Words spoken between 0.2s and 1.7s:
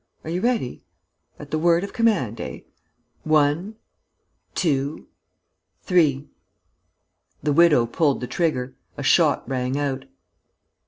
Are you ready? At the